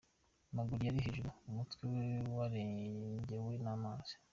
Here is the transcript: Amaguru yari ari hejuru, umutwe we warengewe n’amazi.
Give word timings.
Amaguru 0.51 0.79
yari 0.83 0.97
ari 0.99 1.05
hejuru, 1.07 1.29
umutwe 1.49 1.81
we 1.95 2.09
warengewe 2.35 3.53
n’amazi. 3.63 4.13